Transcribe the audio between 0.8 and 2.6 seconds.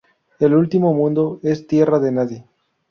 mundo es tierra de nadie.